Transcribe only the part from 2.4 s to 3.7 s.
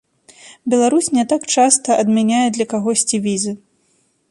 для кагосьці візы.